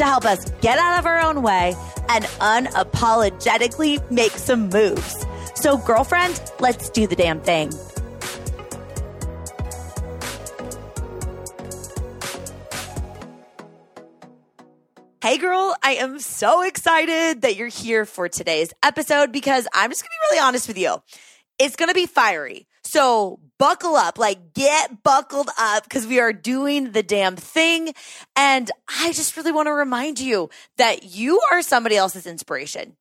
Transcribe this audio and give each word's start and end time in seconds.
to 0.00 0.06
help 0.06 0.24
us 0.24 0.50
get 0.62 0.78
out 0.78 0.98
of 0.98 1.04
our 1.04 1.20
own 1.20 1.42
way 1.42 1.74
and 2.08 2.24
unapologetically 2.24 4.10
make 4.10 4.32
some 4.32 4.70
moves. 4.70 5.26
So, 5.54 5.76
girlfriend, 5.76 6.40
let's 6.58 6.88
do 6.88 7.06
the 7.06 7.14
damn 7.14 7.40
thing. 7.40 7.70
Hey 15.22 15.36
girl, 15.36 15.76
I 15.82 15.92
am 15.96 16.18
so 16.18 16.62
excited 16.62 17.42
that 17.42 17.56
you're 17.56 17.68
here 17.68 18.06
for 18.06 18.26
today's 18.30 18.72
episode 18.82 19.32
because 19.32 19.68
I'm 19.74 19.90
just 19.90 20.02
gonna 20.02 20.08
be 20.08 20.34
really 20.34 20.48
honest 20.48 20.66
with 20.66 20.78
you. 20.78 20.96
It's 21.58 21.76
gonna 21.76 21.92
be 21.92 22.06
fiery. 22.06 22.66
So 22.90 23.38
buckle 23.56 23.94
up, 23.94 24.18
like 24.18 24.52
get 24.52 25.04
buckled 25.04 25.48
up 25.56 25.84
because 25.84 26.08
we 26.08 26.18
are 26.18 26.32
doing 26.32 26.90
the 26.90 27.04
damn 27.04 27.36
thing. 27.36 27.94
And 28.34 28.68
I 28.88 29.12
just 29.12 29.36
really 29.36 29.52
want 29.52 29.68
to 29.68 29.72
remind 29.72 30.18
you 30.18 30.50
that 30.76 31.04
you 31.04 31.40
are 31.52 31.62
somebody 31.62 31.96
else's 31.96 32.26
inspiration. 32.26 32.96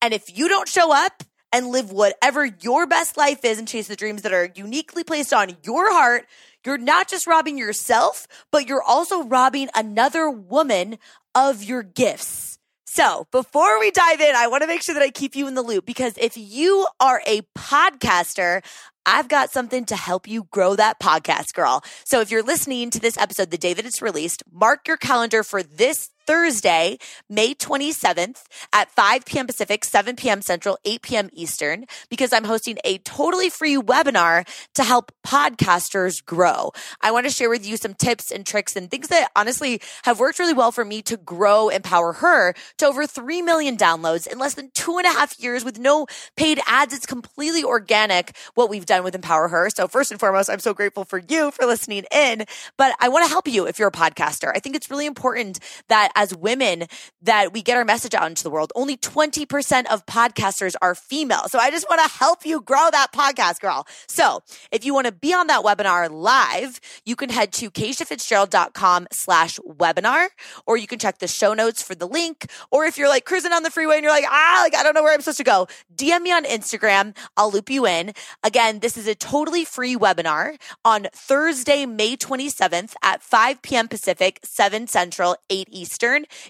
And 0.00 0.14
if 0.14 0.34
you 0.34 0.48
don't 0.48 0.66
show 0.66 0.94
up 0.94 1.24
and 1.52 1.66
live 1.66 1.92
whatever 1.92 2.46
your 2.46 2.86
best 2.86 3.18
life 3.18 3.44
is 3.44 3.58
and 3.58 3.68
chase 3.68 3.86
the 3.86 3.96
dreams 3.96 4.22
that 4.22 4.32
are 4.32 4.50
uniquely 4.54 5.04
placed 5.04 5.34
on 5.34 5.54
your 5.62 5.92
heart, 5.92 6.24
you're 6.64 6.78
not 6.78 7.08
just 7.08 7.26
robbing 7.26 7.58
yourself, 7.58 8.26
but 8.50 8.66
you're 8.66 8.82
also 8.82 9.24
robbing 9.24 9.68
another 9.74 10.30
woman 10.30 10.96
of 11.34 11.62
your 11.62 11.82
gifts. 11.82 12.53
So 12.94 13.26
before 13.32 13.80
we 13.80 13.90
dive 13.90 14.20
in, 14.20 14.36
I 14.36 14.46
want 14.46 14.62
to 14.62 14.68
make 14.68 14.80
sure 14.80 14.94
that 14.94 15.02
I 15.02 15.10
keep 15.10 15.34
you 15.34 15.48
in 15.48 15.54
the 15.54 15.62
loop 15.62 15.84
because 15.84 16.12
if 16.16 16.36
you 16.36 16.86
are 17.00 17.20
a 17.26 17.40
podcaster, 17.58 18.64
I've 19.04 19.26
got 19.26 19.50
something 19.50 19.84
to 19.86 19.96
help 19.96 20.28
you 20.28 20.46
grow 20.52 20.76
that 20.76 21.00
podcast, 21.00 21.54
girl. 21.54 21.82
So 22.04 22.20
if 22.20 22.30
you're 22.30 22.44
listening 22.44 22.90
to 22.90 23.00
this 23.00 23.18
episode 23.18 23.50
the 23.50 23.58
day 23.58 23.74
that 23.74 23.84
it's 23.84 24.00
released, 24.00 24.44
mark 24.52 24.86
your 24.86 24.96
calendar 24.96 25.42
for 25.42 25.60
this 25.60 26.10
Thursday, 26.26 26.98
May 27.28 27.54
27th 27.54 28.44
at 28.72 28.90
5 28.90 29.24
p.m. 29.24 29.46
Pacific, 29.46 29.84
7 29.84 30.16
p.m. 30.16 30.42
Central, 30.42 30.78
8 30.84 31.02
p.m. 31.02 31.30
Eastern, 31.32 31.86
because 32.08 32.32
I'm 32.32 32.44
hosting 32.44 32.78
a 32.84 32.98
totally 32.98 33.50
free 33.50 33.76
webinar 33.76 34.46
to 34.74 34.84
help 34.84 35.12
podcasters 35.26 36.24
grow. 36.24 36.72
I 37.00 37.10
want 37.10 37.26
to 37.26 37.32
share 37.32 37.50
with 37.50 37.66
you 37.66 37.76
some 37.76 37.94
tips 37.94 38.30
and 38.30 38.46
tricks 38.46 38.76
and 38.76 38.90
things 38.90 39.08
that 39.08 39.30
honestly 39.36 39.80
have 40.04 40.20
worked 40.20 40.38
really 40.38 40.52
well 40.52 40.72
for 40.72 40.84
me 40.84 41.02
to 41.02 41.16
grow 41.16 41.68
Empower 41.68 42.14
Her 42.14 42.54
to 42.78 42.86
over 42.86 43.06
3 43.06 43.42
million 43.42 43.76
downloads 43.76 44.26
in 44.26 44.38
less 44.38 44.54
than 44.54 44.70
two 44.74 44.98
and 44.98 45.06
a 45.06 45.10
half 45.10 45.38
years 45.40 45.64
with 45.64 45.78
no 45.78 46.06
paid 46.36 46.60
ads. 46.66 46.94
It's 46.94 47.06
completely 47.06 47.64
organic 47.64 48.36
what 48.54 48.70
we've 48.70 48.86
done 48.86 49.04
with 49.04 49.14
Empower 49.14 49.48
Her. 49.48 49.70
So 49.70 49.88
first 49.88 50.10
and 50.10 50.20
foremost, 50.20 50.50
I'm 50.50 50.60
so 50.60 50.74
grateful 50.74 51.04
for 51.04 51.18
you 51.18 51.50
for 51.50 51.66
listening 51.66 52.04
in, 52.12 52.44
but 52.76 52.94
I 53.00 53.08
want 53.08 53.24
to 53.24 53.30
help 53.30 53.48
you 53.48 53.66
if 53.66 53.78
you're 53.78 53.88
a 53.88 53.92
podcaster. 53.92 54.52
I 54.54 54.60
think 54.60 54.76
it's 54.76 54.90
really 54.90 55.06
important 55.06 55.58
that 55.88 56.10
as 56.14 56.34
women 56.34 56.86
that 57.22 57.52
we 57.52 57.62
get 57.62 57.76
our 57.76 57.84
message 57.84 58.14
out 58.14 58.28
into 58.28 58.42
the 58.42 58.50
world. 58.50 58.72
Only 58.74 58.96
20% 58.96 59.86
of 59.86 60.06
podcasters 60.06 60.74
are 60.80 60.94
female. 60.94 61.48
So 61.48 61.58
I 61.58 61.70
just 61.70 61.86
want 61.88 62.02
to 62.02 62.18
help 62.18 62.46
you 62.46 62.60
grow 62.60 62.88
that 62.90 63.08
podcast, 63.12 63.60
girl. 63.60 63.86
So 64.06 64.42
if 64.70 64.84
you 64.84 64.94
want 64.94 65.06
to 65.06 65.12
be 65.12 65.32
on 65.32 65.46
that 65.48 65.64
webinar 65.64 66.10
live, 66.10 66.80
you 67.04 67.16
can 67.16 67.30
head 67.30 67.52
to 67.54 67.70
keishafitzgerald.com 67.70 69.08
slash 69.12 69.58
webinar, 69.60 70.28
or 70.66 70.76
you 70.76 70.86
can 70.86 70.98
check 70.98 71.18
the 71.18 71.28
show 71.28 71.54
notes 71.54 71.82
for 71.82 71.94
the 71.94 72.06
link. 72.06 72.46
Or 72.70 72.84
if 72.84 72.96
you're 72.98 73.08
like 73.08 73.24
cruising 73.24 73.52
on 73.52 73.62
the 73.62 73.70
freeway 73.70 73.96
and 73.96 74.04
you're 74.04 74.12
like, 74.12 74.26
ah, 74.28 74.60
like, 74.62 74.76
I 74.76 74.82
don't 74.82 74.94
know 74.94 75.02
where 75.02 75.14
I'm 75.14 75.20
supposed 75.20 75.38
to 75.38 75.44
go, 75.44 75.66
DM 75.94 76.22
me 76.22 76.32
on 76.32 76.44
Instagram. 76.44 77.16
I'll 77.36 77.50
loop 77.50 77.70
you 77.70 77.86
in. 77.86 78.12
Again, 78.42 78.80
this 78.80 78.96
is 78.96 79.06
a 79.06 79.14
totally 79.14 79.64
free 79.64 79.96
webinar 79.96 80.56
on 80.84 81.08
Thursday, 81.14 81.86
May 81.86 82.16
27th 82.16 82.94
at 83.02 83.22
5 83.22 83.62
p.m. 83.62 83.88
Pacific, 83.88 84.40
7 84.44 84.86
Central, 84.86 85.36
8 85.50 85.68
Eastern. 85.70 86.03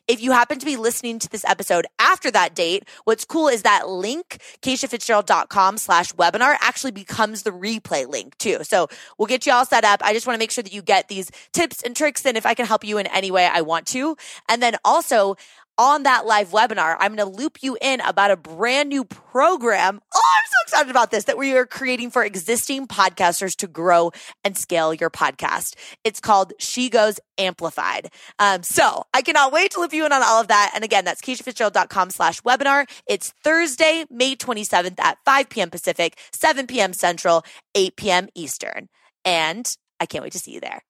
If 0.08 0.20
you 0.20 0.32
happen 0.32 0.58
to 0.58 0.66
be 0.66 0.76
listening 0.76 1.18
to 1.20 1.28
this 1.28 1.44
episode 1.44 1.86
after 1.98 2.30
that 2.30 2.54
date, 2.54 2.88
what's 3.04 3.24
cool 3.24 3.48
is 3.48 3.62
that 3.62 3.88
link, 3.88 4.38
keishafitzgerald.com 4.62 5.78
slash 5.78 6.12
webinar 6.14 6.56
actually 6.60 6.90
becomes 6.90 7.42
the 7.42 7.50
replay 7.50 8.08
link 8.08 8.36
too. 8.38 8.58
So 8.62 8.88
we'll 9.18 9.26
get 9.26 9.46
you 9.46 9.52
all 9.52 9.64
set 9.64 9.84
up. 9.84 10.00
I 10.02 10.12
just 10.12 10.26
want 10.26 10.36
to 10.36 10.38
make 10.38 10.50
sure 10.50 10.64
that 10.64 10.72
you 10.72 10.82
get 10.82 11.08
these 11.08 11.30
tips 11.52 11.82
and 11.82 11.94
tricks. 11.96 12.26
And 12.26 12.36
if 12.36 12.46
I 12.46 12.54
can 12.54 12.66
help 12.66 12.84
you 12.84 12.98
in 12.98 13.06
any 13.06 13.30
way, 13.30 13.46
I 13.46 13.60
want 13.60 13.86
to. 13.88 14.16
And 14.48 14.62
then 14.62 14.76
also, 14.84 15.36
on 15.78 16.04
that 16.04 16.26
live 16.26 16.50
webinar, 16.50 16.96
I'm 17.00 17.14
going 17.14 17.30
to 17.30 17.36
loop 17.36 17.58
you 17.62 17.76
in 17.80 18.00
about 18.00 18.30
a 18.30 18.36
brand 18.36 18.88
new 18.88 19.04
program. 19.04 20.00
Oh, 20.14 20.22
I'm 20.36 20.46
so 20.46 20.56
excited 20.62 20.90
about 20.90 21.10
this 21.10 21.24
that 21.24 21.38
we 21.38 21.56
are 21.56 21.66
creating 21.66 22.10
for 22.10 22.24
existing 22.24 22.86
podcasters 22.86 23.56
to 23.56 23.66
grow 23.66 24.12
and 24.44 24.56
scale 24.56 24.94
your 24.94 25.10
podcast. 25.10 25.74
It's 26.04 26.20
called 26.20 26.52
She 26.58 26.88
Goes 26.88 27.18
Amplified. 27.38 28.08
Um, 28.38 28.62
so 28.62 29.04
I 29.12 29.22
cannot 29.22 29.52
wait 29.52 29.72
to 29.72 29.80
loop 29.80 29.92
you 29.92 30.06
in 30.06 30.12
on 30.12 30.22
all 30.22 30.40
of 30.40 30.48
that. 30.48 30.72
And 30.74 30.84
again, 30.84 31.04
that's 31.04 31.20
keishafitzgerald.com 31.20 32.10
slash 32.10 32.40
webinar. 32.42 32.88
It's 33.06 33.32
Thursday, 33.42 34.04
May 34.10 34.36
27th 34.36 35.00
at 35.00 35.18
5 35.24 35.48
p.m. 35.48 35.70
Pacific, 35.70 36.18
7 36.32 36.66
p.m. 36.66 36.92
Central, 36.92 37.44
8 37.74 37.96
p.m. 37.96 38.28
Eastern. 38.34 38.88
And 39.24 39.66
I 39.98 40.06
can't 40.06 40.22
wait 40.22 40.32
to 40.32 40.38
see 40.38 40.52
you 40.52 40.60
there. 40.60 40.82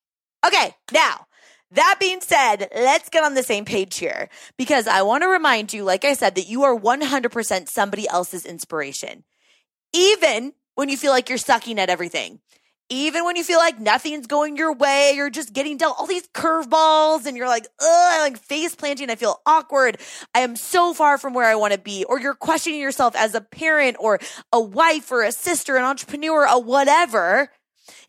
Okay, 0.47 0.75
now 0.93 1.27
that 1.73 1.97
being 1.99 2.21
said, 2.21 2.69
let's 2.75 3.09
get 3.09 3.25
on 3.25 3.35
the 3.35 3.43
same 3.43 3.65
page 3.65 3.99
here 3.99 4.29
because 4.57 4.87
I 4.87 5.03
want 5.03 5.23
to 5.23 5.29
remind 5.29 5.73
you, 5.73 5.85
like 5.85 6.05
I 6.05 6.15
said, 6.15 6.37
that 6.37 6.49
you 6.49 6.63
are 6.63 6.79
100% 6.79 7.69
somebody 7.69 8.09
else's 8.09 8.47
inspiration. 8.47 9.25
Even 9.93 10.53
when 10.75 10.89
you 10.89 10.97
feel 10.97 11.13
like 11.13 11.29
you're 11.29 11.39
sucking 11.39 11.79
at 11.79 11.91
everything. 11.91 12.41
Even 12.91 13.25
when 13.25 13.35
you 13.35 13.43
feel 13.43 13.59
like 13.59 13.81
nothing's 13.81 14.27
going 14.27 14.59
your 14.59 14.75
way, 14.75 15.13
you're 15.17 15.31
just 15.31 15.55
getting 15.55 15.79
dealt 15.79 15.97
all 15.99 16.07
these 16.07 16.29
curveballs 16.29 17.25
and 17.25 17.35
you're 17.35 17.49
like, 17.49 17.67
ugh, 17.81 18.09
I'm 18.13 18.21
like 18.21 18.39
face 18.39 18.75
planting. 18.75 19.09
I 19.09 19.15
feel 19.15 19.41
awkward. 19.47 19.99
I 20.35 20.41
am 20.41 20.55
so 20.55 20.93
far 20.93 21.17
from 21.17 21.33
where 21.33 21.49
I 21.49 21.55
want 21.55 21.73
to 21.73 21.79
be. 21.79 22.05
Or 22.05 22.21
you're 22.21 22.35
questioning 22.35 22.81
yourself 22.81 23.17
as 23.17 23.35
a 23.35 23.41
parent 23.41 23.97
or 23.99 24.21
a 24.53 24.61
wife 24.61 25.11
or 25.11 25.23
a 25.23 25.33
sister, 25.33 25.77
an 25.77 25.85
entrepreneur, 25.85 26.45
a 26.45 26.59
whatever. 26.59 27.51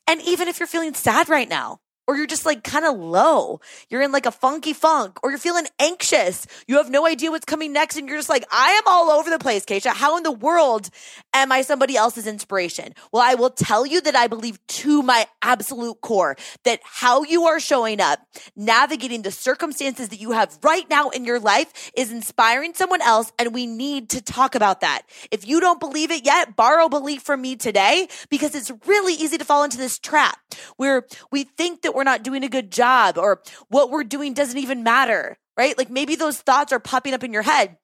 And 0.07 0.21
even 0.21 0.49
if 0.49 0.59
you're 0.59 0.67
feeling 0.67 0.93
sad 0.93 1.29
right 1.29 1.47
now, 1.49 1.79
or 2.07 2.15
you're 2.15 2.27
just 2.27 2.45
like 2.45 2.63
kind 2.63 2.85
of 2.85 2.97
low. 2.97 3.59
You're 3.89 4.01
in 4.01 4.11
like 4.11 4.25
a 4.25 4.31
funky 4.31 4.73
funk 4.73 5.19
or 5.23 5.31
you're 5.31 5.39
feeling 5.39 5.65
anxious. 5.79 6.45
You 6.67 6.77
have 6.77 6.89
no 6.89 7.05
idea 7.05 7.31
what's 7.31 7.45
coming 7.45 7.73
next. 7.73 7.97
And 7.97 8.07
you're 8.07 8.17
just 8.17 8.29
like, 8.29 8.45
I 8.51 8.71
am 8.71 8.83
all 8.87 9.09
over 9.09 9.29
the 9.29 9.39
place, 9.39 9.65
Keisha. 9.65 9.93
How 9.93 10.17
in 10.17 10.23
the 10.23 10.31
world 10.31 10.89
am 11.33 11.51
I 11.51 11.61
somebody 11.61 11.95
else's 11.97 12.27
inspiration? 12.27 12.93
Well, 13.11 13.23
I 13.23 13.35
will 13.35 13.49
tell 13.49 13.85
you 13.85 14.01
that 14.01 14.15
I 14.15 14.27
believe 14.27 14.65
to 14.67 15.01
my 15.01 15.25
absolute 15.41 16.01
core 16.01 16.35
that 16.63 16.79
how 16.83 17.23
you 17.23 17.45
are 17.45 17.59
showing 17.59 17.99
up, 17.99 18.19
navigating 18.55 19.23
the 19.23 19.31
circumstances 19.31 20.09
that 20.09 20.19
you 20.19 20.31
have 20.31 20.57
right 20.63 20.87
now 20.89 21.09
in 21.09 21.25
your 21.25 21.39
life 21.39 21.91
is 21.95 22.11
inspiring 22.11 22.73
someone 22.73 23.01
else. 23.01 23.31
And 23.39 23.53
we 23.53 23.65
need 23.65 24.09
to 24.11 24.21
talk 24.21 24.55
about 24.55 24.81
that. 24.81 25.03
If 25.31 25.47
you 25.47 25.59
don't 25.59 25.79
believe 25.79 26.11
it 26.11 26.25
yet, 26.25 26.55
borrow 26.55 26.89
belief 26.89 27.23
from 27.23 27.41
me 27.41 27.55
today 27.55 28.07
because 28.29 28.53
it's 28.53 28.71
really 28.85 29.13
easy 29.13 29.37
to 29.37 29.45
fall 29.45 29.63
into 29.63 29.77
this 29.77 29.97
trap 29.97 30.37
where 30.77 31.05
we 31.31 31.43
think 31.43 31.81
that 31.81 31.94
we're 31.95 32.03
not 32.03 32.23
doing 32.23 32.43
a 32.43 32.49
good 32.49 32.71
job 32.71 33.17
or 33.17 33.41
what 33.69 33.89
we're 33.89 34.03
doing 34.03 34.33
doesn't 34.33 34.57
even 34.57 34.83
matter, 34.83 35.37
right? 35.57 35.77
Like 35.77 35.89
maybe 35.89 36.15
those 36.15 36.37
thoughts 36.37 36.73
are 36.73 36.79
popping 36.79 37.13
up 37.13 37.23
in 37.23 37.33
your 37.33 37.41
head 37.41 37.77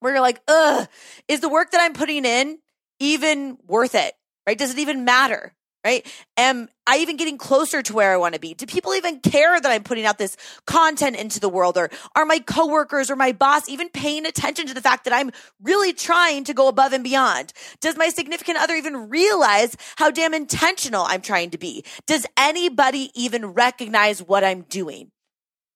where 0.00 0.12
you're 0.12 0.22
like, 0.22 0.40
ugh, 0.48 0.88
is 1.28 1.40
the 1.40 1.48
work 1.48 1.70
that 1.70 1.80
I'm 1.80 1.92
putting 1.92 2.24
in 2.24 2.58
even 2.98 3.58
worth 3.66 3.94
it? 3.94 4.14
Right? 4.46 4.58
Does 4.58 4.72
it 4.72 4.78
even 4.78 5.04
matter? 5.04 5.54
Right? 5.84 6.06
Am 6.36 6.68
I 6.86 6.98
even 6.98 7.16
getting 7.16 7.38
closer 7.38 7.82
to 7.82 7.94
where 7.94 8.12
I 8.12 8.16
want 8.16 8.34
to 8.34 8.40
be? 8.40 8.54
Do 8.54 8.66
people 8.66 8.94
even 8.94 9.20
care 9.20 9.60
that 9.60 9.70
I'm 9.70 9.82
putting 9.82 10.04
out 10.04 10.18
this 10.18 10.36
content 10.66 11.16
into 11.16 11.40
the 11.40 11.48
world? 11.48 11.78
Or 11.78 11.90
are 12.14 12.26
my 12.26 12.38
coworkers 12.38 13.10
or 13.10 13.16
my 13.16 13.32
boss 13.32 13.68
even 13.68 13.88
paying 13.88 14.26
attention 14.26 14.66
to 14.66 14.74
the 14.74 14.80
fact 14.80 15.04
that 15.04 15.12
I'm 15.14 15.30
really 15.62 15.92
trying 15.92 16.44
to 16.44 16.54
go 16.54 16.68
above 16.68 16.92
and 16.92 17.04
beyond? 17.04 17.52
Does 17.80 17.96
my 17.96 18.08
significant 18.08 18.58
other 18.58 18.74
even 18.74 19.08
realize 19.08 19.76
how 19.96 20.10
damn 20.10 20.34
intentional 20.34 21.04
I'm 21.06 21.22
trying 21.22 21.50
to 21.50 21.58
be? 21.58 21.84
Does 22.06 22.26
anybody 22.36 23.10
even 23.14 23.46
recognize 23.46 24.22
what 24.22 24.44
I'm 24.44 24.62
doing? 24.62 25.10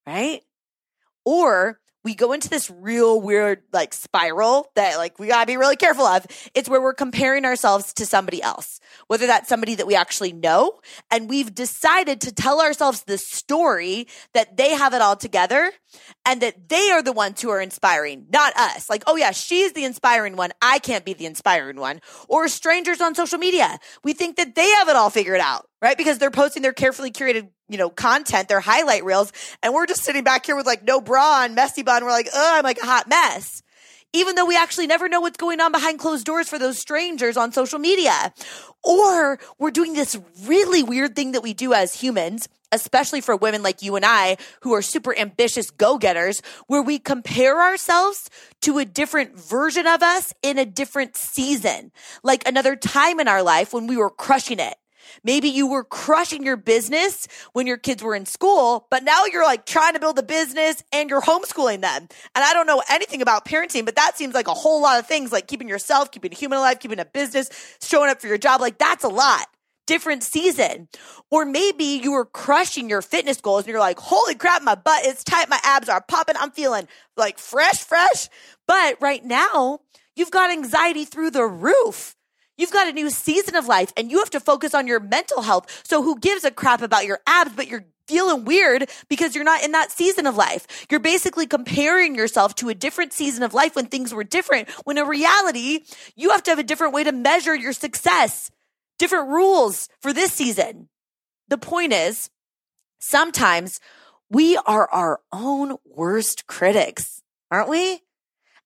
Right? 0.06 0.42
Or 1.24 1.80
we 2.04 2.14
go 2.14 2.32
into 2.32 2.48
this 2.48 2.70
real 2.70 3.20
weird 3.20 3.62
like 3.72 3.94
spiral 3.94 4.70
that 4.74 4.98
like 4.98 5.18
we 5.18 5.26
gotta 5.26 5.46
be 5.46 5.56
really 5.56 5.76
careful 5.76 6.04
of. 6.04 6.26
It's 6.54 6.68
where 6.68 6.80
we're 6.80 6.94
comparing 6.94 7.44
ourselves 7.44 7.92
to 7.94 8.06
somebody 8.06 8.42
else, 8.42 8.78
whether 9.06 9.26
that's 9.26 9.48
somebody 9.48 9.74
that 9.76 9.86
we 9.86 9.94
actually 9.94 10.32
know. 10.32 10.80
And 11.10 11.28
we've 11.28 11.54
decided 11.54 12.20
to 12.22 12.32
tell 12.32 12.60
ourselves 12.60 13.02
the 13.04 13.18
story 13.18 14.06
that 14.34 14.56
they 14.56 14.74
have 14.74 14.92
it 14.92 15.00
all 15.00 15.16
together 15.16 15.72
and 16.24 16.40
that 16.42 16.68
they 16.68 16.90
are 16.90 17.02
the 17.02 17.12
ones 17.12 17.40
who 17.40 17.50
are 17.50 17.60
inspiring, 17.60 18.26
not 18.32 18.56
us. 18.56 18.88
Like, 18.88 19.04
oh 19.06 19.16
yeah, 19.16 19.32
she's 19.32 19.72
the 19.72 19.84
inspiring 19.84 20.36
one. 20.36 20.52
I 20.62 20.78
can't 20.78 21.04
be 21.04 21.14
the 21.14 21.26
inspiring 21.26 21.76
one. 21.76 22.00
Or 22.28 22.48
strangers 22.48 23.00
on 23.00 23.14
social 23.14 23.38
media. 23.38 23.78
We 24.02 24.12
think 24.12 24.36
that 24.36 24.54
they 24.54 24.68
have 24.68 24.88
it 24.88 24.96
all 24.96 25.10
figured 25.10 25.40
out, 25.40 25.68
right? 25.82 25.96
Because 25.96 26.18
they're 26.18 26.30
posting 26.30 26.62
their 26.62 26.72
carefully 26.72 27.10
curated 27.10 27.48
you 27.68 27.78
know, 27.78 27.90
content, 27.90 28.48
their 28.48 28.60
highlight 28.60 29.04
reels. 29.04 29.32
And 29.62 29.72
we're 29.72 29.86
just 29.86 30.02
sitting 30.02 30.24
back 30.24 30.46
here 30.46 30.56
with 30.56 30.66
like 30.66 30.84
no 30.84 31.00
bra 31.00 31.44
and 31.44 31.54
messy 31.54 31.82
bun. 31.82 32.04
We're 32.04 32.10
like, 32.10 32.28
oh, 32.34 32.52
I'm 32.54 32.64
like 32.64 32.78
a 32.78 32.86
hot 32.86 33.08
mess. 33.08 33.62
Even 34.12 34.36
though 34.36 34.46
we 34.46 34.56
actually 34.56 34.86
never 34.86 35.08
know 35.08 35.20
what's 35.20 35.36
going 35.36 35.60
on 35.60 35.72
behind 35.72 35.98
closed 35.98 36.24
doors 36.24 36.48
for 36.48 36.58
those 36.58 36.78
strangers 36.78 37.36
on 37.36 37.52
social 37.52 37.80
media. 37.80 38.32
Or 38.84 39.40
we're 39.58 39.72
doing 39.72 39.94
this 39.94 40.16
really 40.44 40.82
weird 40.82 41.16
thing 41.16 41.32
that 41.32 41.42
we 41.42 41.52
do 41.52 41.72
as 41.72 41.94
humans, 41.94 42.48
especially 42.74 43.20
for 43.20 43.36
women 43.36 43.62
like 43.62 43.82
you 43.82 43.96
and 43.96 44.04
I 44.04 44.36
who 44.60 44.74
are 44.74 44.82
super 44.82 45.16
ambitious 45.16 45.70
go 45.70 45.98
getters, 45.98 46.42
where 46.66 46.82
we 46.82 46.98
compare 46.98 47.60
ourselves 47.60 48.28
to 48.62 48.78
a 48.78 48.84
different 48.84 49.38
version 49.38 49.86
of 49.86 50.02
us 50.02 50.34
in 50.42 50.58
a 50.58 50.64
different 50.64 51.16
season, 51.16 51.92
like 52.22 52.46
another 52.46 52.76
time 52.76 53.20
in 53.20 53.28
our 53.28 53.42
life 53.42 53.72
when 53.72 53.86
we 53.86 53.96
were 53.96 54.10
crushing 54.10 54.58
it 54.58 54.76
Maybe 55.22 55.48
you 55.48 55.66
were 55.66 55.84
crushing 55.84 56.44
your 56.44 56.56
business 56.56 57.28
when 57.52 57.66
your 57.66 57.76
kids 57.76 58.02
were 58.02 58.14
in 58.14 58.26
school, 58.26 58.86
but 58.90 59.04
now 59.04 59.24
you're 59.26 59.44
like 59.44 59.66
trying 59.66 59.94
to 59.94 60.00
build 60.00 60.18
a 60.18 60.22
business 60.22 60.82
and 60.92 61.10
you're 61.10 61.20
homeschooling 61.20 61.82
them. 61.82 62.08
And 62.34 62.44
I 62.44 62.52
don't 62.52 62.66
know 62.66 62.82
anything 62.90 63.22
about 63.22 63.44
parenting, 63.44 63.84
but 63.84 63.96
that 63.96 64.16
seems 64.16 64.34
like 64.34 64.48
a 64.48 64.54
whole 64.54 64.80
lot 64.80 64.98
of 64.98 65.06
things 65.06 65.32
like 65.32 65.46
keeping 65.46 65.68
yourself, 65.68 66.10
keeping 66.10 66.32
a 66.32 66.36
human 66.36 66.58
alive, 66.58 66.80
keeping 66.80 66.98
a 66.98 67.04
business, 67.04 67.48
showing 67.80 68.10
up 68.10 68.20
for 68.20 68.26
your 68.26 68.38
job. 68.38 68.60
Like 68.60 68.78
that's 68.78 69.04
a 69.04 69.08
lot. 69.08 69.46
Different 69.86 70.22
season. 70.22 70.88
Or 71.30 71.44
maybe 71.44 71.84
you 72.02 72.12
were 72.12 72.24
crushing 72.24 72.88
your 72.88 73.02
fitness 73.02 73.40
goals 73.40 73.64
and 73.64 73.68
you're 73.68 73.80
like, 73.80 73.98
holy 73.98 74.34
crap, 74.34 74.62
my 74.62 74.74
butt 74.74 75.04
is 75.04 75.22
tight. 75.24 75.48
My 75.48 75.60
abs 75.62 75.88
are 75.88 76.00
popping. 76.00 76.36
I'm 76.38 76.52
feeling 76.52 76.88
like 77.16 77.38
fresh, 77.38 77.84
fresh. 77.84 78.28
But 78.66 78.96
right 79.00 79.24
now 79.24 79.80
you've 80.16 80.30
got 80.30 80.50
anxiety 80.50 81.04
through 81.04 81.30
the 81.30 81.44
roof 81.44 82.16
You've 82.56 82.70
got 82.70 82.86
a 82.86 82.92
new 82.92 83.10
season 83.10 83.56
of 83.56 83.66
life 83.66 83.92
and 83.96 84.10
you 84.10 84.18
have 84.18 84.30
to 84.30 84.40
focus 84.40 84.74
on 84.74 84.86
your 84.86 85.00
mental 85.00 85.42
health. 85.42 85.82
So 85.84 86.02
who 86.02 86.18
gives 86.20 86.44
a 86.44 86.50
crap 86.50 86.82
about 86.82 87.04
your 87.04 87.18
abs, 87.26 87.52
but 87.54 87.66
you're 87.66 87.84
feeling 88.06 88.44
weird 88.44 88.88
because 89.08 89.34
you're 89.34 89.44
not 89.44 89.64
in 89.64 89.72
that 89.72 89.90
season 89.90 90.26
of 90.26 90.36
life. 90.36 90.86
You're 90.90 91.00
basically 91.00 91.46
comparing 91.46 92.14
yourself 92.14 92.54
to 92.56 92.68
a 92.68 92.74
different 92.74 93.12
season 93.12 93.42
of 93.42 93.54
life 93.54 93.74
when 93.74 93.86
things 93.86 94.14
were 94.14 94.24
different. 94.24 94.68
When 94.84 94.98
in 94.98 95.06
reality, 95.06 95.80
you 96.14 96.30
have 96.30 96.42
to 96.44 96.50
have 96.50 96.58
a 96.58 96.64
different 96.64 96.94
way 96.94 97.04
to 97.04 97.12
measure 97.12 97.54
your 97.54 97.72
success, 97.72 98.50
different 99.04 99.28
rules 99.28 99.90
for 100.00 100.14
this 100.14 100.32
season. 100.32 100.88
The 101.48 101.58
point 101.58 101.92
is, 101.92 102.30
sometimes 103.00 103.78
we 104.30 104.56
are 104.56 104.88
our 104.88 105.20
own 105.30 105.76
worst 105.84 106.46
critics, 106.46 107.22
aren't 107.50 107.68
we? 107.68 108.00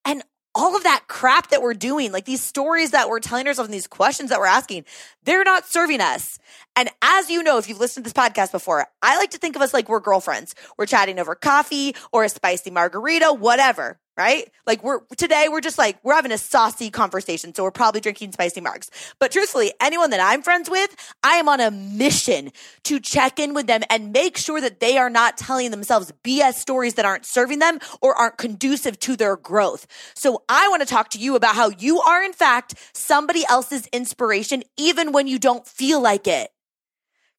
And 0.05 0.23
all 0.55 0.77
of 0.77 0.85
that 0.85 1.07
crap 1.09 1.51
that 1.51 1.61
we're 1.61 1.75
doing, 1.75 2.13
like 2.13 2.25
these 2.25 2.41
stories 2.41 2.93
that 2.93 3.09
we're 3.09 3.19
telling 3.19 3.49
ourselves 3.49 3.67
and 3.67 3.75
these 3.75 3.89
questions 3.89 4.31
that 4.31 4.39
we're 4.39 4.47
asking, 4.47 4.85
they're 5.25 5.43
not 5.43 5.67
serving 5.67 6.01
us. 6.01 6.39
And 6.77 6.89
as 7.03 7.29
you 7.29 7.43
know, 7.43 7.59
if 7.59 7.69
you've 7.69 7.81
listened 7.81 8.05
to 8.07 8.13
this 8.13 8.25
podcast 8.25 8.53
before, 8.53 8.87
I 9.03 9.17
like 9.17 9.31
to 9.31 9.39
think 9.39 9.57
of 9.57 9.63
us 9.63 9.75
like 9.75 9.89
we're 9.89 9.99
girlfriends. 9.99 10.55
We're 10.77 10.87
chatting 10.87 11.19
over 11.19 11.35
coffee 11.35 11.97
or 12.13 12.23
a 12.23 12.29
spicy 12.29 12.71
margarita, 12.71 13.33
whatever 13.33 13.99
right? 14.19 14.51
Like 14.67 14.83
we're 14.83 15.01
today 15.17 15.47
we're 15.49 15.61
just 15.61 15.79
like 15.79 15.97
we're 16.03 16.15
having 16.15 16.33
a 16.33 16.39
saucy 16.39 16.91
conversation, 16.91 17.55
so 17.55 17.63
we're 17.63 17.71
probably 17.71 18.01
drinking 18.01 18.33
spicy 18.33 18.61
marks. 18.61 18.91
But 19.21 19.31
truthfully, 19.31 19.73
anyone 19.81 20.11
that 20.11 20.21
I'm 20.21 20.43
friends 20.43 20.69
with, 20.69 20.95
I 21.23 21.37
am 21.37 21.49
on 21.49 21.61
a 21.61 21.71
mission 21.71 22.51
to 22.85 22.99
check 22.99 23.39
in 23.39 23.55
with 23.55 23.69
them 23.69 23.83
and 23.89 24.13
make 24.13 24.37
sure 24.37 24.61
that 24.61 24.81
they 24.81 24.99
are 24.99 25.09
not 25.09 25.39
telling 25.39 25.71
themselves 25.71 26.13
BS 26.25 26.55
stories 26.55 26.95
that 26.95 27.05
aren't 27.05 27.25
serving 27.25 27.61
them 27.61 27.79
or 28.03 28.15
aren't 28.17 28.37
conducive 28.37 28.99
to 29.01 29.15
their 29.15 29.37
growth. 29.37 29.87
So 30.15 30.43
I 30.49 30.69
want 30.69 30.83
to 30.83 30.89
talk 30.89 31.11
to 31.11 31.19
you 31.19 31.37
about 31.37 31.55
how 31.55 31.71
you 31.71 32.01
are 32.01 32.23
in 32.23 32.33
fact 32.33 32.75
somebody 32.93 33.45
else's 33.49 33.87
inspiration 33.93 34.65
even 34.77 35.13
when 35.13 35.29
you 35.29 35.39
don't 35.39 35.67
feel 35.67 36.01
like 36.01 36.27
it. 36.27 36.51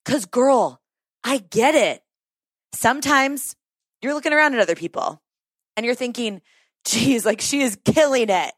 Cuz 0.05 0.25
girl, 0.25 0.81
I 1.25 1.39
get 1.39 1.75
it. 1.75 2.01
Sometimes 2.73 3.57
you're 4.01 4.13
looking 4.13 4.31
around 4.31 4.53
at 4.53 4.61
other 4.61 4.75
people 4.75 5.21
and 5.75 5.85
you're 5.85 5.95
thinking, 5.95 6.41
geez, 6.85 7.25
like 7.25 7.41
she 7.41 7.61
is 7.61 7.77
killing 7.85 8.29
it. 8.29 8.53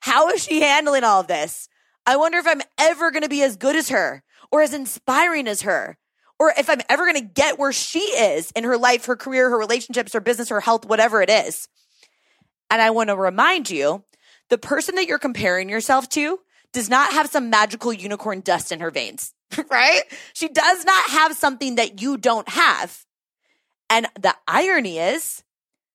How 0.00 0.28
is 0.28 0.44
she 0.44 0.60
handling 0.60 1.04
all 1.04 1.20
of 1.20 1.26
this? 1.26 1.68
I 2.06 2.16
wonder 2.16 2.38
if 2.38 2.46
I'm 2.46 2.62
ever 2.78 3.10
going 3.10 3.22
to 3.22 3.28
be 3.28 3.42
as 3.42 3.56
good 3.56 3.76
as 3.76 3.88
her 3.88 4.22
or 4.50 4.62
as 4.62 4.74
inspiring 4.74 5.48
as 5.48 5.62
her 5.62 5.96
or 6.38 6.52
if 6.58 6.68
I'm 6.68 6.80
ever 6.88 7.04
going 7.04 7.26
to 7.26 7.32
get 7.32 7.58
where 7.58 7.72
she 7.72 8.00
is 8.00 8.50
in 8.52 8.64
her 8.64 8.76
life, 8.76 9.06
her 9.06 9.16
career, 9.16 9.50
her 9.50 9.58
relationships, 9.58 10.12
her 10.12 10.20
business, 10.20 10.48
her 10.50 10.60
health, 10.60 10.84
whatever 10.84 11.22
it 11.22 11.30
is. 11.30 11.68
And 12.70 12.82
I 12.82 12.90
want 12.90 13.08
to 13.08 13.16
remind 13.16 13.70
you 13.70 14.04
the 14.50 14.58
person 14.58 14.96
that 14.96 15.06
you're 15.06 15.18
comparing 15.18 15.68
yourself 15.68 16.08
to 16.10 16.38
does 16.72 16.90
not 16.90 17.12
have 17.12 17.30
some 17.30 17.50
magical 17.50 17.92
unicorn 17.92 18.40
dust 18.40 18.72
in 18.72 18.80
her 18.80 18.90
veins, 18.90 19.32
right? 19.70 20.02
She 20.32 20.48
does 20.48 20.84
not 20.84 21.10
have 21.10 21.34
something 21.34 21.76
that 21.76 22.02
you 22.02 22.16
don't 22.16 22.48
have. 22.48 23.04
And 23.88 24.06
the 24.20 24.34
irony 24.46 24.98
is 24.98 25.44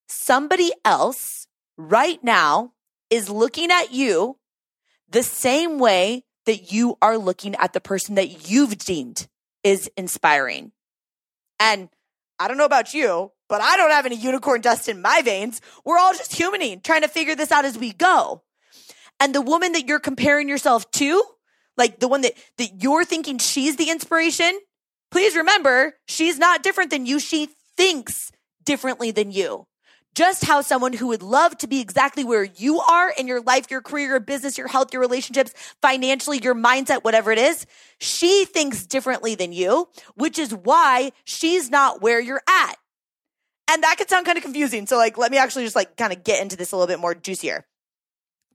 somebody 0.07 0.71
else 0.85 1.47
right 1.79 2.21
now 2.21 2.73
is 3.09 3.29
looking 3.29 3.71
at 3.71 3.93
you 3.93 4.37
the 5.09 5.23
same 5.23 5.79
way 5.79 6.25
that 6.45 6.73
you 6.73 6.97
are 7.01 7.17
looking 7.17 7.55
at 7.55 7.73
the 7.73 7.79
person 7.79 8.15
that 8.15 8.49
you've 8.49 8.77
deemed 8.77 9.27
is 9.63 9.89
inspiring. 9.95 10.71
And 11.59 11.89
I 12.37 12.47
don't 12.47 12.57
know 12.57 12.65
about 12.65 12.93
you, 12.93 13.31
but 13.47 13.61
I 13.61 13.77
don't 13.77 13.91
have 13.91 14.05
any 14.05 14.17
unicorn 14.17 14.61
dust 14.61 14.89
in 14.89 15.01
my 15.01 15.21
veins. 15.23 15.61
We're 15.85 15.97
all 15.97 16.13
just 16.13 16.33
humaning, 16.33 16.83
trying 16.83 17.01
to 17.01 17.07
figure 17.07 17.35
this 17.35 17.51
out 17.51 17.65
as 17.65 17.77
we 17.77 17.93
go. 17.93 18.43
And 19.19 19.33
the 19.33 19.41
woman 19.41 19.71
that 19.71 19.87
you're 19.87 19.99
comparing 19.99 20.49
yourself 20.49 20.89
to, 20.91 21.23
like 21.77 21.99
the 21.99 22.07
one 22.07 22.21
that, 22.21 22.33
that 22.57 22.81
you're 22.81 23.05
thinking 23.05 23.37
she's 23.37 23.77
the 23.77 23.89
inspiration, 23.89 24.59
please 25.11 25.35
remember 25.35 25.95
she's 26.07 26.37
not 26.37 26.61
different 26.61 26.91
than 26.91 27.05
you. 27.05 27.19
She 27.19 27.49
thinks 27.77 28.31
differently 28.65 29.11
than 29.11 29.31
you 29.31 29.65
just 30.15 30.43
how 30.43 30.61
someone 30.61 30.93
who 30.93 31.07
would 31.07 31.23
love 31.23 31.57
to 31.59 31.67
be 31.67 31.79
exactly 31.79 32.23
where 32.23 32.43
you 32.43 32.79
are 32.79 33.11
in 33.17 33.27
your 33.27 33.41
life, 33.41 33.69
your 33.69 33.81
career, 33.81 34.07
your 34.07 34.19
business, 34.19 34.57
your 34.57 34.67
health, 34.67 34.91
your 34.91 35.01
relationships, 35.01 35.53
financially, 35.81 36.39
your 36.39 36.55
mindset, 36.55 37.03
whatever 37.03 37.31
it 37.31 37.37
is, 37.37 37.65
she 37.99 38.45
thinks 38.45 38.85
differently 38.85 39.35
than 39.35 39.53
you, 39.53 39.87
which 40.15 40.39
is 40.39 40.53
why 40.53 41.11
she's 41.23 41.69
not 41.69 42.01
where 42.01 42.19
you're 42.19 42.41
at. 42.47 42.75
And 43.69 43.83
that 43.83 43.97
could 43.97 44.09
sound 44.09 44.25
kind 44.25 44.37
of 44.37 44.43
confusing. 44.43 44.87
So 44.87 44.97
like, 44.97 45.17
let 45.17 45.31
me 45.31 45.37
actually 45.37 45.63
just 45.63 45.75
like 45.75 45.95
kind 45.95 46.11
of 46.11 46.23
get 46.23 46.41
into 46.41 46.57
this 46.57 46.71
a 46.71 46.75
little 46.75 46.87
bit 46.87 46.99
more 46.99 47.13
juicier. 47.13 47.65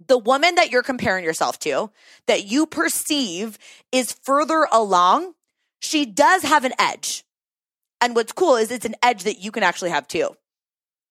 The 0.06 0.18
woman 0.18 0.56
that 0.56 0.70
you're 0.70 0.82
comparing 0.82 1.24
yourself 1.24 1.60
to, 1.60 1.90
that 2.26 2.46
you 2.46 2.66
perceive 2.66 3.58
is 3.92 4.12
further 4.12 4.66
along, 4.72 5.34
she 5.78 6.04
does 6.04 6.42
have 6.42 6.64
an 6.64 6.72
edge. 6.80 7.24
And 8.00 8.16
what's 8.16 8.32
cool 8.32 8.56
is 8.56 8.72
it's 8.72 8.84
an 8.84 8.96
edge 9.02 9.22
that 9.22 9.38
you 9.38 9.52
can 9.52 9.62
actually 9.62 9.90
have 9.90 10.08
too. 10.08 10.36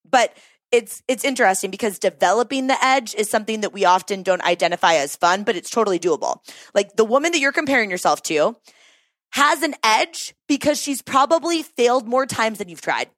But 0.09 0.35
it's 0.71 1.03
it's 1.07 1.23
interesting 1.23 1.69
because 1.69 1.99
developing 1.99 2.67
the 2.67 2.83
edge 2.83 3.13
is 3.13 3.29
something 3.29 3.61
that 3.61 3.73
we 3.73 3.85
often 3.85 4.23
don't 4.23 4.43
identify 4.43 4.95
as 4.95 5.15
fun, 5.15 5.43
but 5.43 5.55
it's 5.55 5.69
totally 5.69 5.99
doable. 5.99 6.37
Like 6.73 6.95
the 6.95 7.05
woman 7.05 7.31
that 7.31 7.39
you're 7.39 7.51
comparing 7.51 7.91
yourself 7.91 8.23
to 8.23 8.55
has 9.31 9.61
an 9.61 9.75
edge 9.83 10.33
because 10.47 10.81
she's 10.81 11.01
probably 11.01 11.63
failed 11.63 12.07
more 12.07 12.25
times 12.25 12.57
than 12.57 12.69
you've 12.69 12.81
tried. 12.81 13.09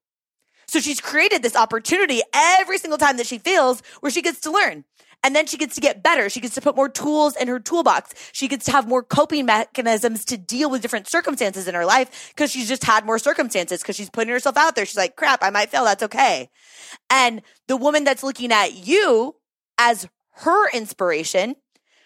So 0.67 0.79
she's 0.79 0.99
created 0.99 1.43
this 1.43 1.55
opportunity 1.55 2.21
every 2.33 2.77
single 2.77 2.97
time 2.97 3.17
that 3.17 3.27
she 3.27 3.37
fails 3.37 3.81
where 3.99 4.11
she 4.11 4.21
gets 4.21 4.41
to 4.41 4.51
learn. 4.51 4.83
And 5.25 5.35
then 5.35 5.47
she 5.47 5.57
gets 5.57 5.73
to 5.73 5.81
get 5.81 6.03
better. 6.03 6.29
She 6.29 6.39
gets 6.39 6.53
to 6.53 6.61
put 6.61 6.75
more 6.75 6.87
tools 6.87 7.35
in 7.35 7.47
her 7.47 7.59
toolbox. 7.59 8.13
She 8.31 8.47
gets 8.47 8.65
to 8.65 8.71
have 8.71 8.87
more 8.87 9.01
coping 9.01 9.47
mechanisms 9.47 10.23
to 10.25 10.37
deal 10.37 10.69
with 10.69 10.83
different 10.83 11.07
circumstances 11.07 11.67
in 11.67 11.73
her 11.73 11.83
life 11.83 12.31
because 12.35 12.51
she's 12.51 12.67
just 12.67 12.83
had 12.83 13.07
more 13.07 13.17
circumstances 13.17 13.81
because 13.81 13.95
she's 13.95 14.11
putting 14.11 14.31
herself 14.31 14.55
out 14.55 14.75
there. 14.75 14.85
She's 14.85 14.95
like, 14.95 15.15
crap, 15.15 15.39
I 15.41 15.49
might 15.49 15.71
fail. 15.71 15.83
That's 15.83 16.03
okay. 16.03 16.51
And 17.09 17.41
the 17.67 17.75
woman 17.75 18.03
that's 18.03 18.21
looking 18.21 18.51
at 18.51 18.75
you 18.75 19.35
as 19.79 20.07
her 20.43 20.69
inspiration, 20.69 21.55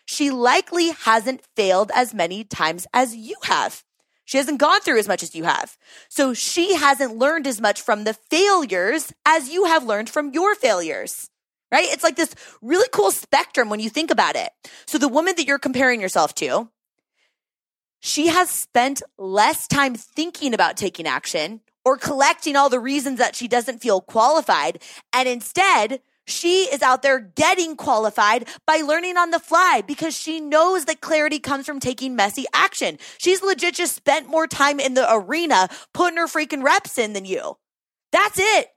she 0.05 0.31
likely 0.31 0.91
hasn't 0.91 1.41
failed 1.57 1.91
as 1.93 2.13
many 2.13 2.45
times 2.45 2.87
as 2.93 3.17
you 3.17 3.35
have. 3.43 3.83
She 4.23 4.37
hasn't 4.37 4.61
gone 4.61 4.79
through 4.79 4.99
as 4.99 5.09
much 5.09 5.23
as 5.23 5.35
you 5.35 5.43
have. 5.43 5.75
So 6.07 6.33
she 6.33 6.75
hasn't 6.75 7.17
learned 7.17 7.47
as 7.47 7.59
much 7.59 7.81
from 7.81 8.05
the 8.05 8.13
failures 8.13 9.11
as 9.25 9.49
you 9.49 9.65
have 9.65 9.83
learned 9.83 10.09
from 10.09 10.31
your 10.31 10.55
failures 10.55 11.29
right? 11.71 11.85
It's 11.85 12.03
like 12.03 12.15
this 12.15 12.33
really 12.61 12.87
cool 12.91 13.11
spectrum 13.11 13.69
when 13.69 13.79
you 13.79 13.89
think 13.89 14.11
about 14.11 14.35
it. 14.35 14.49
So 14.85 14.97
the 14.97 15.07
woman 15.07 15.35
that 15.37 15.47
you're 15.47 15.59
comparing 15.59 16.01
yourself 16.01 16.33
to, 16.35 16.69
she 17.99 18.27
has 18.27 18.49
spent 18.49 19.01
less 19.17 19.67
time 19.67 19.95
thinking 19.95 20.53
about 20.53 20.77
taking 20.77 21.05
action 21.05 21.61
or 21.85 21.97
collecting 21.97 22.55
all 22.55 22.69
the 22.69 22.79
reasons 22.79 23.19
that 23.19 23.35
she 23.35 23.47
doesn't 23.47 23.81
feel 23.81 24.01
qualified. 24.01 24.81
And 25.13 25.27
instead, 25.27 26.01
she 26.25 26.63
is 26.65 26.81
out 26.81 27.01
there 27.01 27.19
getting 27.19 27.75
qualified 27.75 28.47
by 28.65 28.77
learning 28.77 29.17
on 29.17 29.31
the 29.31 29.39
fly 29.39 29.81
because 29.85 30.15
she 30.15 30.39
knows 30.39 30.85
that 30.85 31.01
clarity 31.01 31.39
comes 31.39 31.65
from 31.65 31.79
taking 31.79 32.15
messy 32.15 32.45
action. 32.53 32.99
She's 33.17 33.41
legit 33.41 33.75
just 33.75 33.95
spent 33.95 34.29
more 34.29 34.47
time 34.47 34.79
in 34.79 34.93
the 34.93 35.11
arena 35.11 35.69
putting 35.93 36.17
her 36.17 36.27
freaking 36.27 36.63
reps 36.63 36.97
in 36.97 37.13
than 37.13 37.25
you. 37.25 37.57
That's 38.11 38.39
it. 38.39 38.67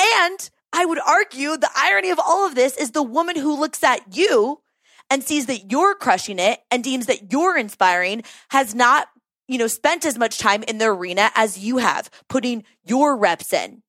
And 0.00 0.50
I 0.72 0.84
would 0.84 1.00
argue 1.00 1.56
the 1.56 1.70
irony 1.74 2.10
of 2.10 2.18
all 2.18 2.46
of 2.46 2.54
this 2.54 2.76
is 2.76 2.90
the 2.90 3.02
woman 3.02 3.36
who 3.36 3.58
looks 3.58 3.82
at 3.82 4.16
you 4.16 4.60
and 5.10 5.24
sees 5.24 5.46
that 5.46 5.70
you're 5.70 5.94
crushing 5.94 6.38
it 6.38 6.60
and 6.70 6.84
deems 6.84 7.06
that 7.06 7.32
you're 7.32 7.56
inspiring 7.56 8.22
has 8.50 8.74
not, 8.74 9.08
you 9.46 9.58
know, 9.58 9.66
spent 9.66 10.04
as 10.04 10.18
much 10.18 10.38
time 10.38 10.62
in 10.62 10.78
the 10.78 10.86
arena 10.86 11.30
as 11.34 11.58
you 11.58 11.78
have 11.78 12.10
putting 12.28 12.64
your 12.84 13.16
reps 13.16 13.52
in. 13.52 13.82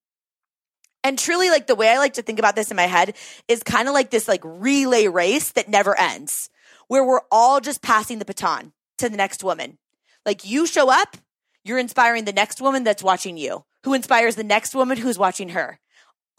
And 1.04 1.18
truly, 1.18 1.50
like 1.50 1.68
the 1.68 1.76
way 1.76 1.90
I 1.90 1.98
like 1.98 2.14
to 2.14 2.22
think 2.22 2.40
about 2.40 2.56
this 2.56 2.72
in 2.72 2.78
my 2.78 2.88
head 2.88 3.16
is 3.48 3.64
kind 3.64 3.88
of 3.88 3.94
like 3.94 4.10
this 4.10 4.28
like 4.28 4.42
relay 4.44 5.08
race 5.08 5.52
that 5.52 5.70
never 5.70 5.98
ends, 5.98 6.50
where 6.88 7.06
we're 7.06 7.22
all 7.32 7.62
just 7.62 7.82
passing 7.82 8.20
the 8.20 8.26
baton 8.26 8.74
to 8.98 9.10
the 9.10 9.18
next 9.18 9.44
woman. 9.44 9.78
Like 10.26 10.46
you 10.46 10.68
show 10.68 10.90
up, 10.90 11.16
you're 11.64 11.80
inspiring 11.80 12.26
the 12.26 12.34
next 12.34 12.62
woman 12.62 12.84
that's 12.84 13.04
watching 13.04 13.38
you, 13.38 13.64
who 13.86 13.94
inspires 13.94 14.36
the 14.36 14.44
next 14.44 14.76
woman 14.76 14.98
who's 14.98 15.18
watching 15.18 15.50
her. 15.50 15.80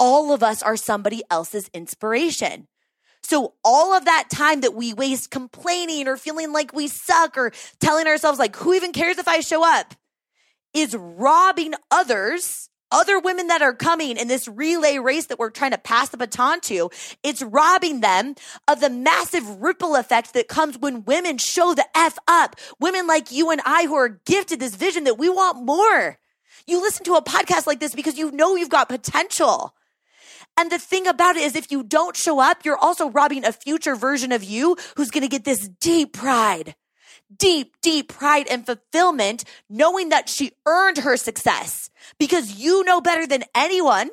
All 0.01 0.33
of 0.33 0.43
us 0.43 0.63
are 0.63 0.77
somebody 0.77 1.23
else's 1.31 1.71
inspiration. 1.73 2.67
So 3.23 3.55
all 3.63 3.95
of 3.95 4.07
that 4.07 4.29
time 4.31 4.63
that 4.63 4.75
we 4.75 4.95
waste 4.95 5.31
complaining 5.31 6.09
or 6.09 6.17
feeling 6.17 6.53
like 6.53 6.73
we 6.73 6.89
suck 6.89 7.37
or 7.37 7.53
telling 7.79 8.09
ourselves 8.09 8.39
like, 8.39 8.57
who 8.57 8.73
even 8.75 8.93
cares 8.93 9.19
if 9.19 9.29
I 9.29 9.41
show 9.41 9.63
up 9.63 9.95
is 10.75 10.97
robbing 10.97 11.75
others 11.91 12.71
other 12.93 13.21
women 13.21 13.47
that 13.49 13.63
are 13.63 13.75
coming 13.75 14.17
in 14.17 14.29
this 14.29 14.49
relay 14.49 14.99
race 14.99 15.27
that 15.27 15.39
we're 15.39 15.51
trying 15.51 15.71
to 15.71 15.79
pass 15.79 16.09
the 16.09 16.17
baton 16.17 16.61
to, 16.63 16.91
it's 17.23 17.43
robbing 17.43 18.01
them 18.01 18.35
of 18.67 18.81
the 18.81 18.91
massive 18.91 19.47
ripple 19.61 19.95
effect 19.95 20.35
that 20.35 20.49
comes 20.49 20.79
when 20.79 21.05
women 21.05 21.39
show 21.39 21.75
the 21.75 21.87
F 21.95 22.19
up. 22.27 22.57
Women 22.81 23.07
like 23.07 23.31
you 23.31 23.51
and 23.51 23.61
I 23.65 23.85
who 23.85 23.95
are 23.95 24.21
gifted 24.27 24.61
this 24.61 24.75
vision 24.75 25.05
that 25.05 25.19
we 25.19 25.29
want 25.29 25.65
more. 25.65 26.19
You 26.67 26.81
listen 26.81 27.05
to 27.05 27.15
a 27.15 27.23
podcast 27.23 27.67
like 27.67 27.81
this 27.81 27.95
because 27.95 28.19
you 28.19 28.31
know 28.33 28.57
you've 28.57 28.69
got 28.69 28.89
potential. 28.89 29.75
And 30.61 30.71
the 30.71 30.79
thing 30.79 31.07
about 31.07 31.37
it 31.37 31.43
is, 31.43 31.57
if 31.57 31.73
you 31.73 31.83
don't 31.83 32.15
show 32.15 32.39
up, 32.39 32.67
you're 32.67 32.77
also 32.77 33.09
robbing 33.09 33.47
a 33.47 33.53
future 33.53 33.97
version 33.97 34.31
of 34.31 34.45
you 34.45 34.77
who's 34.95 35.11
going 35.11 35.23
to 35.23 35.29
get 35.29 35.43
this 35.43 35.67
deep 35.81 36.13
pride 36.13 36.75
deep, 37.39 37.77
deep 37.81 38.09
pride 38.09 38.47
and 38.51 38.67
fulfillment 38.67 39.45
knowing 39.71 40.09
that 40.09 40.29
she 40.29 40.53
earned 40.67 40.99
her 40.99 41.17
success 41.17 41.89
because 42.19 42.57
you 42.57 42.85
know 42.85 43.01
better 43.01 43.27
than 43.27 43.45
anyone 43.55 44.11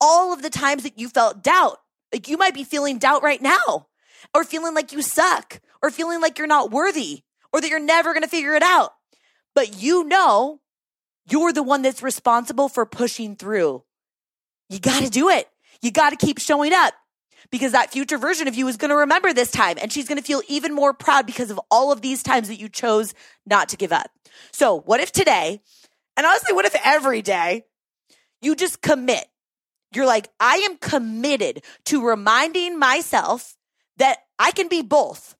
all 0.00 0.32
of 0.32 0.42
the 0.42 0.50
times 0.50 0.82
that 0.82 0.98
you 0.98 1.08
felt 1.08 1.42
doubt. 1.42 1.78
Like 2.12 2.28
you 2.28 2.36
might 2.36 2.54
be 2.54 2.64
feeling 2.64 2.98
doubt 2.98 3.22
right 3.22 3.40
now 3.40 3.86
or 4.34 4.44
feeling 4.44 4.74
like 4.74 4.92
you 4.92 5.02
suck 5.02 5.60
or 5.82 5.90
feeling 5.90 6.20
like 6.20 6.38
you're 6.38 6.46
not 6.46 6.70
worthy 6.70 7.22
or 7.52 7.60
that 7.60 7.70
you're 7.70 7.80
never 7.80 8.12
going 8.12 8.22
to 8.22 8.28
figure 8.28 8.54
it 8.54 8.62
out. 8.62 8.92
But 9.54 9.82
you 9.82 10.04
know 10.04 10.60
you're 11.26 11.52
the 11.52 11.62
one 11.62 11.82
that's 11.82 12.02
responsible 12.02 12.68
for 12.68 12.86
pushing 12.86 13.36
through. 13.36 13.82
You 14.68 14.78
got 14.78 15.02
to 15.02 15.10
do 15.10 15.30
it. 15.30 15.48
You 15.82 15.90
got 15.90 16.10
to 16.10 16.16
keep 16.16 16.38
showing 16.38 16.72
up 16.72 16.94
because 17.50 17.72
that 17.72 17.90
future 17.92 18.18
version 18.18 18.48
of 18.48 18.54
you 18.54 18.68
is 18.68 18.76
going 18.76 18.90
to 18.90 18.96
remember 18.96 19.32
this 19.32 19.50
time 19.50 19.76
and 19.80 19.92
she's 19.92 20.08
going 20.08 20.18
to 20.18 20.24
feel 20.24 20.42
even 20.48 20.74
more 20.74 20.92
proud 20.92 21.26
because 21.26 21.50
of 21.50 21.60
all 21.70 21.92
of 21.92 22.02
these 22.02 22.22
times 22.22 22.48
that 22.48 22.60
you 22.60 22.68
chose 22.68 23.14
not 23.46 23.68
to 23.70 23.76
give 23.76 23.92
up. 23.92 24.10
So 24.52 24.80
what 24.80 25.00
if 25.00 25.12
today, 25.12 25.60
and 26.16 26.26
honestly, 26.26 26.52
what 26.52 26.64
if 26.64 26.76
every 26.84 27.22
day 27.22 27.64
you 28.40 28.54
just 28.54 28.82
commit? 28.82 29.24
You're 29.92 30.06
like, 30.06 30.28
I 30.38 30.56
am 30.58 30.76
committed 30.76 31.64
to 31.86 32.06
reminding 32.06 32.78
myself 32.78 33.56
that 33.96 34.18
I 34.38 34.52
can 34.52 34.68
be 34.68 34.82
both 34.82 35.34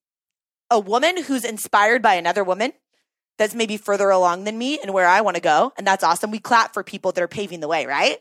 a 0.70 0.78
woman 0.78 1.22
who's 1.22 1.44
inspired 1.44 2.02
by 2.02 2.14
another 2.14 2.44
woman 2.44 2.72
that's 3.38 3.54
maybe 3.54 3.76
further 3.76 4.10
along 4.10 4.44
than 4.44 4.58
me 4.58 4.78
and 4.80 4.92
where 4.92 5.06
I 5.06 5.20
want 5.20 5.36
to 5.36 5.40
go. 5.40 5.72
And 5.78 5.86
that's 5.86 6.04
awesome. 6.04 6.30
We 6.30 6.40
clap 6.40 6.74
for 6.74 6.82
people 6.82 7.12
that 7.12 7.22
are 7.22 7.28
paving 7.28 7.60
the 7.60 7.68
way, 7.68 7.86
right? 7.86 8.18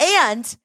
And 0.00 0.56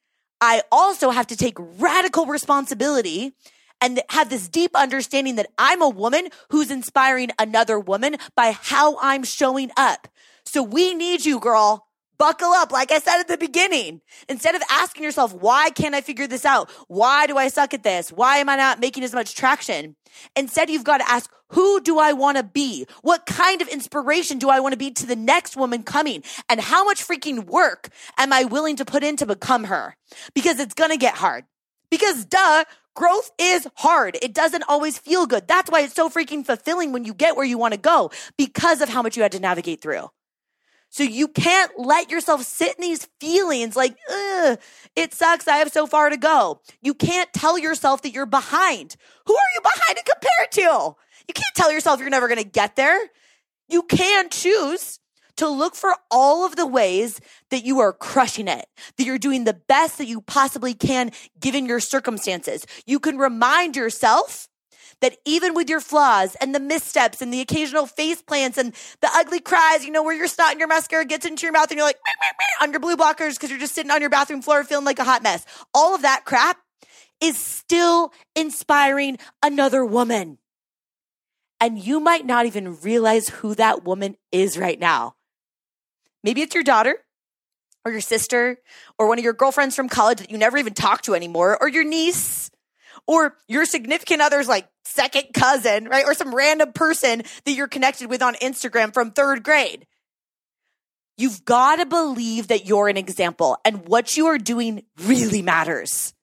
I 0.42 0.64
also 0.72 1.10
have 1.10 1.28
to 1.28 1.38
take 1.38 1.56
radical 1.58 2.26
responsibility 2.26 3.34
and 3.82 4.02
have 4.10 4.30
this 4.30 4.48
deep 4.48 4.72
understanding 4.76 5.36
that 5.36 5.50
I'm 5.58 5.82
a 5.82 5.90
woman 5.90 6.30
who's 6.50 6.72
inspiring 6.72 7.32
another 7.38 7.80
woman 7.80 8.16
by 8.36 8.52
how 8.52 8.98
I'm 9.02 9.24
showing 9.24 9.72
up. 9.76 10.08
So 10.46 10.64
we 10.64 10.94
need 10.94 11.26
you, 11.26 11.40
girl. 11.40 11.88
Buckle 12.24 12.54
up. 12.54 12.72
Like 12.72 12.90
I 12.90 13.00
said 13.00 13.20
at 13.20 13.28
the 13.28 13.38
beginning, 13.38 14.00
instead 14.30 14.56
of 14.56 14.62
asking 14.72 15.04
yourself, 15.04 15.34
why 15.34 15.72
can't 15.72 15.94
I 15.94 16.00
figure 16.00 16.26
this 16.26 16.46
out? 16.46 16.72
Why 16.88 17.28
do 17.28 17.38
I 17.38 17.50
suck 17.50 17.74
at 17.74 17.84
this? 17.84 18.14
Why 18.14 18.38
am 18.38 18.48
I 18.48 18.56
not 18.56 18.80
making 18.80 19.04
as 19.04 19.14
much 19.14 19.36
traction? 19.36 19.98
Instead, 20.34 20.70
you've 20.70 20.86
got 20.86 21.00
to 21.00 21.12
ask, 21.12 21.30
who 21.50 21.82
do 21.82 22.00
I 22.00 22.14
want 22.14 22.38
to 22.38 22.44
be? 22.44 22.88
What 23.02 23.26
kind 23.26 23.62
of 23.62 23.68
inspiration 23.68 24.40
do 24.40 24.50
I 24.50 24.62
want 24.62 24.72
to 24.72 24.78
be 24.78 24.92
to 24.92 25.06
the 25.06 25.18
next 25.18 25.58
woman 25.58 25.84
coming? 25.84 26.24
And 26.48 26.62
how 26.62 26.86
much 26.86 27.06
freaking 27.06 27.46
work 27.46 27.90
am 28.18 28.32
I 28.32 28.46
willing 28.46 28.78
to 28.78 28.86
put 28.86 29.04
in 29.04 29.18
to 29.18 29.26
become 29.26 29.66
her? 29.66 29.94
Because 30.34 30.62
it's 30.62 30.76
going 30.76 30.92
to 30.92 30.98
get 30.98 31.16
hard. 31.16 31.44
Because 31.92 32.24
duh, 32.24 32.64
growth 32.96 33.32
is 33.38 33.68
hard. 33.76 34.18
It 34.22 34.34
doesn't 34.34 34.64
always 34.70 34.98
feel 34.98 35.26
good. 35.26 35.46
That's 35.46 35.70
why 35.70 35.82
it's 35.82 35.94
so 35.94 36.10
freaking 36.10 36.46
fulfilling 36.46 36.94
when 36.94 37.04
you 37.04 37.14
get 37.14 37.36
where 37.36 37.46
you 37.46 37.58
want 37.58 37.74
to 37.74 37.80
go 37.82 38.12
because 38.38 38.80
of 38.80 38.88
how 38.88 39.02
much 39.02 39.18
you 39.18 39.24
had 39.24 39.34
to 39.34 39.42
navigate 39.42 39.82
through. 39.82 40.08
So 40.94 41.02
you 41.02 41.28
can't 41.28 41.72
let 41.76 42.12
yourself 42.12 42.44
sit 42.44 42.76
in 42.76 42.82
these 42.82 43.08
feelings 43.20 43.76
like, 43.76 43.98
it 44.96 45.12
sucks. 45.12 45.48
I 45.48 45.58
have 45.58 45.72
so 45.72 45.88
far 45.88 46.12
to 46.12 46.18
go. 46.18 46.62
You 46.84 46.94
can't 46.94 47.34
tell 47.34 47.58
yourself 47.58 48.04
that 48.04 48.14
you're 48.14 48.28
behind. 48.28 48.96
Who 49.26 49.34
are 49.34 49.52
you 49.56 49.62
behind 49.62 49.98
to 49.98 50.04
compare 50.04 50.48
to? 50.52 50.96
You 51.28 51.34
can't 51.34 51.56
tell 51.56 51.72
yourself 51.72 52.00
you're 52.00 52.12
never 52.12 52.28
going 52.28 52.44
to 52.44 52.48
get 52.48 52.76
there. 52.76 53.00
You 53.68 53.82
can 53.82 54.30
choose 54.30 55.00
to 55.38 55.50
look 55.50 55.74
for 55.74 55.96
all 56.12 56.46
of 56.46 56.58
the 56.58 56.68
ways 56.68 57.20
that 57.50 57.66
you 57.66 57.80
are 57.80 57.92
crushing 57.92 58.48
it, 58.48 58.68
that 58.98 59.04
you're 59.04 59.18
doing 59.18 59.46
the 59.46 59.60
best 59.68 59.98
that 59.98 60.06
you 60.06 60.22
possibly 60.22 60.76
can 60.76 61.10
given 61.40 61.66
your 61.66 61.80
circumstances. 61.80 62.68
You 62.86 63.00
can 63.00 63.18
remind 63.18 63.76
yourself 63.76 64.48
that 65.04 65.18
even 65.26 65.54
with 65.54 65.70
your 65.70 65.82
flaws 65.82 66.34
and 66.36 66.56
the 66.56 66.62
missteps 66.62 67.22
and 67.22 67.34
the 67.34 67.42
occasional 67.42 67.86
face 67.86 68.22
plants 68.22 68.58
and 68.58 68.74
the 69.02 69.10
ugly 69.14 69.42
cries, 69.42 69.84
you 69.84 69.92
know, 69.92 70.02
where 70.02 70.16
your 70.16 70.28
snot 70.28 70.52
and 70.52 70.60
your 70.60 70.68
mascara 70.70 71.04
gets 71.04 71.26
into 71.26 71.46
your 71.46 71.52
mouth 71.52 71.70
and 71.70 71.78
you're 71.78 71.86
like, 71.86 71.98
meh, 72.06 72.14
meh, 72.22 72.32
meh, 72.40 72.66
on 72.66 72.72
your 72.72 72.80
blue 72.80 72.96
blockers 72.96 73.34
because 73.34 73.50
you're 73.50 73.60
just 73.60 73.76
sitting 73.76 73.92
on 73.92 74.00
your 74.00 74.10
bathroom 74.10 74.42
floor 74.42 74.64
feeling 74.64 74.86
like 74.86 75.00
a 75.00 75.04
hot 75.04 75.22
mess. 75.22 75.46
All 75.74 75.94
of 75.94 76.04
that 76.04 76.24
crap 76.24 76.58
is 77.20 77.38
still 77.38 78.14
inspiring 78.34 79.18
another 79.44 79.84
woman. 79.84 80.38
And 81.60 81.78
you 81.78 82.00
might 82.00 82.26
not 82.26 82.46
even 82.46 82.80
realize 82.80 83.28
who 83.28 83.56
that 83.56 83.84
woman 83.84 84.16
is 84.32 84.58
right 84.58 84.80
now. 84.80 85.16
Maybe 86.24 86.42
it's 86.42 86.56
your 86.56 86.64
daughter 86.64 86.96
or 87.84 87.92
your 87.92 88.00
sister 88.00 88.58
or 88.98 89.10
one 89.10 89.18
of 89.18 89.26
your 89.26 89.34
girlfriends 89.34 89.76
from 89.76 89.90
college 89.90 90.20
that 90.20 90.32
you 90.32 90.38
never 90.38 90.58
even 90.58 90.74
talk 90.74 91.02
to 91.02 91.14
anymore 91.14 91.58
or 91.60 91.68
your 91.68 91.84
niece 91.84 92.50
or 93.08 93.36
your 93.48 93.66
significant 93.66 94.22
other's 94.22 94.48
like 94.48 94.68
second 94.86 95.34
cousin, 95.34 95.86
right? 95.86 96.06
Or 96.06 96.14
some 96.14 96.34
random 96.34 96.74
person 96.74 97.24
that 97.46 97.52
you're 97.52 97.68
connected 97.68 98.10
with 98.10 98.22
on 98.22 98.36
Instagram 98.36 98.94
from 98.94 99.12
third 99.12 99.44
grade. 99.44 99.86
You've 101.18 101.46
got 101.46 101.76
to 101.76 101.86
believe 101.86 102.48
that 102.48 102.66
you're 102.66 102.88
an 102.88 102.98
example 102.98 103.58
and 103.64 103.88
what 103.88 104.18
you 104.18 104.28
are 104.28 104.40
doing 104.40 104.84
really 105.06 105.42
matters. 105.42 106.14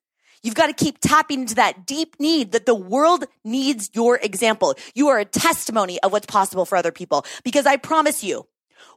You've 0.43 0.55
got 0.55 0.67
to 0.67 0.73
keep 0.73 0.99
tapping 1.01 1.43
into 1.43 1.57
that 1.57 1.87
deep 1.87 2.17
need 2.19 2.53
that 2.53 2.67
the 2.67 2.75
world 2.75 3.25
needs 3.45 3.91
your 3.93 4.17
example. 4.17 4.75
You 4.95 5.09
are 5.09 5.19
a 5.19 5.25
testimony 5.25 6.01
of 6.01 6.13
what's 6.13 6.27
possible 6.27 6.65
for 6.65 6.77
other 6.77 6.93
people 6.93 7.27
because 7.45 7.67
I 7.67 7.77
promise 7.77 8.25
you, 8.25 8.47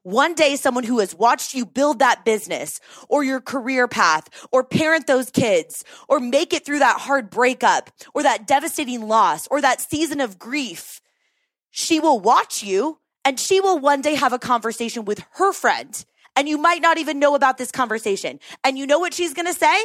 one 0.03 0.33
day 0.33 0.55
someone 0.55 0.83
who 0.83 0.99
has 0.99 1.15
watched 1.15 1.53
you 1.53 1.65
build 1.65 1.99
that 1.99 2.25
business 2.25 2.79
or 3.09 3.23
your 3.23 3.39
career 3.41 3.87
path 3.87 4.29
or 4.51 4.63
parent 4.63 5.07
those 5.07 5.29
kids 5.29 5.83
or 6.07 6.19
make 6.19 6.53
it 6.53 6.65
through 6.65 6.79
that 6.79 6.99
hard 6.99 7.29
breakup 7.29 7.89
or 8.13 8.23
that 8.23 8.47
devastating 8.47 9.07
loss 9.07 9.47
or 9.47 9.61
that 9.61 9.81
season 9.81 10.19
of 10.19 10.37
grief, 10.39 11.01
she 11.71 11.99
will 11.99 12.19
watch 12.19 12.63
you 12.63 12.99
and 13.25 13.39
she 13.39 13.59
will 13.59 13.79
one 13.79 14.01
day 14.01 14.15
have 14.15 14.33
a 14.33 14.39
conversation 14.39 15.05
with 15.05 15.23
her 15.33 15.53
friend. 15.53 16.05
And 16.35 16.49
you 16.49 16.57
might 16.57 16.81
not 16.81 16.97
even 16.97 17.19
know 17.19 17.35
about 17.35 17.57
this 17.57 17.71
conversation. 17.71 18.39
And 18.63 18.77
you 18.77 18.87
know 18.87 18.99
what 18.99 19.13
she's 19.13 19.33
going 19.33 19.45
to 19.45 19.53
say? 19.53 19.83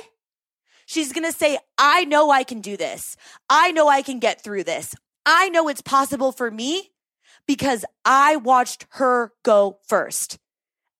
She's 0.86 1.12
going 1.12 1.30
to 1.30 1.36
say, 1.36 1.58
I 1.76 2.06
know 2.06 2.30
I 2.30 2.44
can 2.44 2.60
do 2.60 2.76
this. 2.76 3.16
I 3.50 3.72
know 3.72 3.88
I 3.88 4.00
can 4.00 4.18
get 4.18 4.42
through 4.42 4.64
this. 4.64 4.94
I 5.26 5.50
know 5.50 5.68
it's 5.68 5.82
possible 5.82 6.32
for 6.32 6.50
me 6.50 6.90
because 7.48 7.84
I 8.04 8.36
watched 8.36 8.86
her 8.90 9.32
go 9.42 9.78
first. 9.88 10.38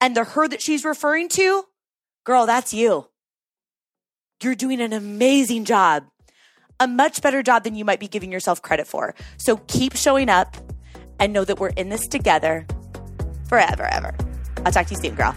And 0.01 0.17
the 0.17 0.25
her 0.25 0.49
that 0.49 0.63
she's 0.63 0.85
referring 0.85 1.29
to, 1.31 1.65
girl, 2.25 2.47
that's 2.47 2.75
you. 2.75 3.09
You're 4.43 4.55
doing 4.55 4.81
an 4.81 4.93
amazing 4.93 5.65
job, 5.65 6.05
a 6.81 6.89
much 6.89 7.23
better 7.23 7.43
job 7.43 7.65
than 7.65 7.75
you 7.75 7.85
might 7.85 8.01
be 8.01 8.09
giving 8.09 8.33
yourself 8.33 8.63
credit 8.63 8.87
for. 8.87 9.15
So 9.37 9.59
keep 9.69 9.95
showing 9.95 10.29
up 10.29 10.57
and 11.21 11.33
know 11.33 11.45
that 11.45 11.61
we're 11.61 11.71
in 11.71 11.91
this 11.91 12.07
together 12.07 12.67
forever, 13.49 13.85
ever. 13.85 14.17
I'll 14.65 14.73
talk 14.73 14.87
to 14.87 14.95
you 14.95 15.01
soon, 15.01 15.15
girl. 15.17 15.37